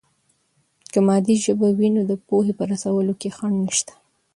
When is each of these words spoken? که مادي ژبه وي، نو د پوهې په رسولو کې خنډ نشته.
که 0.91 0.99
مادي 1.07 1.35
ژبه 1.45 1.67
وي، 1.77 1.89
نو 1.95 2.01
د 2.11 2.13
پوهې 2.27 2.53
په 2.59 2.63
رسولو 2.71 3.13
کې 3.21 3.29
خنډ 3.37 3.57
نشته. 3.67 3.93